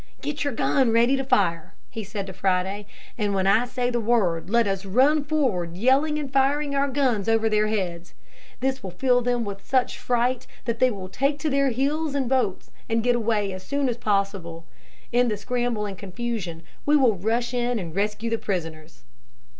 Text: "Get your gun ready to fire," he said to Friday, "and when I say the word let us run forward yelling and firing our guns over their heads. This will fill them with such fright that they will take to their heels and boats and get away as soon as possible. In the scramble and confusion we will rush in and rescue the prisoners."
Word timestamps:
"Get 0.21 0.43
your 0.43 0.51
gun 0.53 0.89
ready 0.91 1.15
to 1.15 1.23
fire," 1.23 1.75
he 1.91 2.03
said 2.03 2.25
to 2.25 2.33
Friday, 2.33 2.87
"and 3.19 3.35
when 3.35 3.45
I 3.45 3.67
say 3.67 3.91
the 3.91 3.99
word 3.99 4.49
let 4.49 4.65
us 4.65 4.83
run 4.83 5.23
forward 5.23 5.77
yelling 5.77 6.17
and 6.17 6.33
firing 6.33 6.73
our 6.73 6.87
guns 6.87 7.29
over 7.29 7.47
their 7.47 7.67
heads. 7.67 8.15
This 8.61 8.81
will 8.81 8.89
fill 8.89 9.21
them 9.21 9.45
with 9.45 9.63
such 9.63 9.99
fright 9.99 10.47
that 10.65 10.79
they 10.79 10.89
will 10.89 11.07
take 11.07 11.37
to 11.41 11.51
their 11.51 11.69
heels 11.69 12.15
and 12.15 12.27
boats 12.27 12.71
and 12.89 13.03
get 13.03 13.15
away 13.15 13.53
as 13.53 13.61
soon 13.61 13.87
as 13.87 13.97
possible. 13.97 14.65
In 15.11 15.27
the 15.27 15.37
scramble 15.37 15.85
and 15.85 15.99
confusion 15.99 16.63
we 16.83 16.95
will 16.97 17.13
rush 17.13 17.53
in 17.53 17.77
and 17.77 17.93
rescue 17.95 18.31
the 18.31 18.39
prisoners." 18.39 19.03